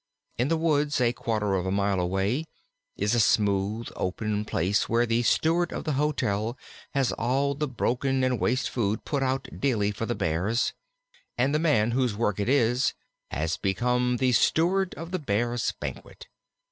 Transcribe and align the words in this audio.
In 0.39 0.47
the 0.47 0.57
woods, 0.57 0.99
a 0.99 1.13
quarter 1.13 1.53
of 1.53 1.67
a 1.67 1.71
mile 1.71 1.99
away, 1.99 2.45
is 2.97 3.13
a 3.13 3.19
smooth 3.19 3.89
open 3.95 4.45
place 4.45 4.89
where 4.89 5.05
the 5.05 5.21
steward 5.21 5.71
of 5.71 5.83
the 5.83 5.91
hotel 5.91 6.57
has 6.95 7.11
all 7.11 7.53
the 7.53 7.67
broken 7.67 8.23
and 8.23 8.39
waste 8.39 8.67
food 8.71 9.05
put 9.05 9.21
out 9.21 9.47
daily 9.59 9.91
for 9.91 10.07
the 10.07 10.15
Bears, 10.15 10.73
and 11.37 11.53
the 11.53 11.59
man 11.59 11.91
whose 11.91 12.15
work 12.15 12.39
it 12.39 12.49
is 12.49 12.95
has 13.29 13.57
become 13.57 14.17
the 14.17 14.31
Steward 14.31 14.95
of 14.95 15.11
the 15.11 15.19
Bears' 15.19 15.71
Banquet. 15.79 16.25